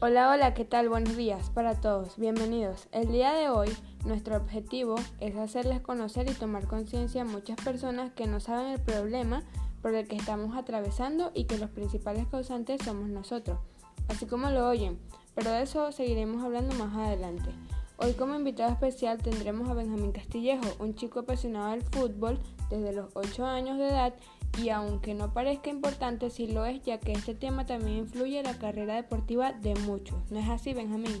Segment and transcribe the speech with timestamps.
[0.00, 0.88] Hola, hola, ¿qué tal?
[0.88, 2.86] Buenos días para todos, bienvenidos.
[2.92, 3.68] El día de hoy
[4.06, 8.80] nuestro objetivo es hacerles conocer y tomar conciencia a muchas personas que no saben el
[8.80, 9.42] problema
[9.82, 13.58] por el que estamos atravesando y que los principales causantes somos nosotros,
[14.06, 15.00] así como lo oyen,
[15.34, 17.50] pero de eso seguiremos hablando más adelante.
[17.96, 22.38] Hoy como invitado especial tendremos a Benjamín Castillejo, un chico apasionado del fútbol
[22.70, 24.14] desde los 8 años de edad
[24.60, 28.44] y aunque no parezca importante, sí lo es, ya que este tema también influye en
[28.44, 30.18] la carrera deportiva de muchos.
[30.30, 31.20] ¿No es así, Benjamín?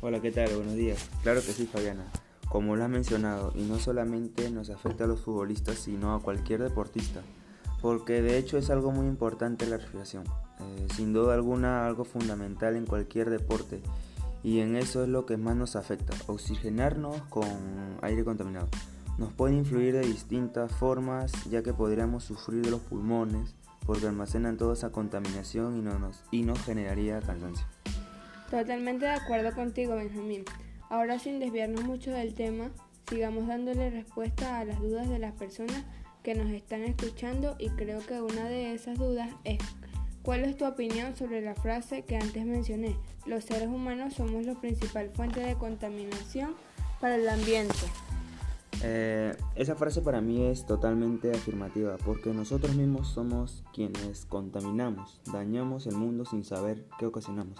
[0.00, 0.54] Hola, ¿qué tal?
[0.54, 1.08] Buenos días.
[1.22, 2.04] Claro que sí, Fabiana.
[2.48, 6.62] Como lo has mencionado, y no solamente nos afecta a los futbolistas, sino a cualquier
[6.62, 7.20] deportista,
[7.82, 10.24] porque de hecho es algo muy importante la respiración.
[10.60, 13.80] Eh, sin duda alguna, algo fundamental en cualquier deporte,
[14.42, 17.48] y en eso es lo que más nos afecta, oxigenarnos con
[18.02, 18.68] aire contaminado
[19.18, 23.54] nos puede influir de distintas formas ya que podríamos sufrir de los pulmones
[23.84, 27.66] porque almacenan toda esa contaminación y, no nos, y nos generaría cansancio.
[28.50, 30.44] Totalmente de acuerdo contigo Benjamín.
[30.88, 32.70] Ahora sin desviarnos mucho del tema,
[33.08, 35.84] sigamos dándole respuesta a las dudas de las personas
[36.22, 39.58] que nos están escuchando y creo que una de esas dudas es
[40.22, 42.96] ¿cuál es tu opinión sobre la frase que antes mencioné?
[43.26, 46.54] Los seres humanos somos la principal fuente de contaminación
[47.00, 47.74] para el ambiente.
[48.82, 55.86] Eh, esa frase para mí es totalmente afirmativa porque nosotros mismos somos quienes contaminamos, dañamos
[55.88, 57.58] el mundo sin saber qué ocasionamos.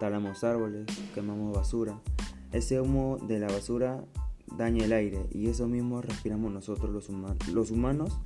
[0.00, 2.00] Talamos árboles, quemamos basura.
[2.52, 4.02] Ese humo de la basura
[4.56, 7.08] daña el aire y eso mismo respiramos nosotros los,
[7.48, 8.18] los humanos.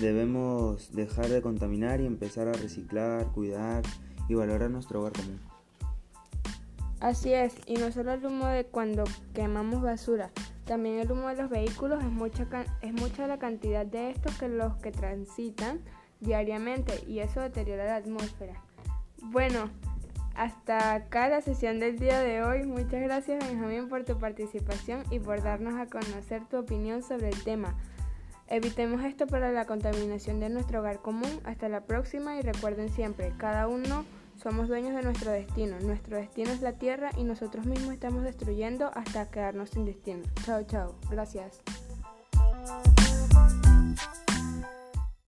[0.00, 3.82] Debemos dejar de contaminar y empezar a reciclar, cuidar
[4.28, 5.40] y valorar nuestro hogar común.
[7.00, 10.30] Así es, y no solo el humo de cuando quemamos basura,
[10.72, 12.46] también el humo de los vehículos es mucha,
[12.80, 15.82] es mucha la cantidad de estos que los que transitan
[16.20, 18.54] diariamente y eso deteriora la atmósfera.
[19.20, 19.68] Bueno,
[20.34, 22.62] hasta acá la sesión del día de hoy.
[22.62, 27.44] Muchas gracias Benjamín por tu participación y por darnos a conocer tu opinión sobre el
[27.44, 27.74] tema.
[28.48, 31.38] Evitemos esto para la contaminación de nuestro hogar común.
[31.44, 34.06] Hasta la próxima y recuerden siempre, cada uno
[34.42, 35.78] somos dueños de nuestro destino.
[35.80, 40.22] Nuestro destino es la tierra y nosotros mismos estamos destruyendo hasta quedarnos sin destino.
[40.44, 40.94] Chao, chao.
[41.10, 41.60] Gracias.